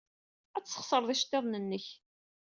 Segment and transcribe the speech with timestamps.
[0.55, 1.85] Ad tesxeṣreḍ iceḍḍiḍen-nnek.